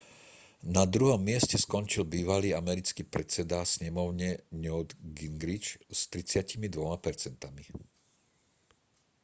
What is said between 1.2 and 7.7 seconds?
mieste skončil bývalý americký predseda snemovne newt gingrich s 32 percentami